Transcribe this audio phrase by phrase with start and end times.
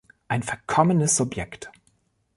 [0.29, 1.71] Ein verkommenes Subjekt.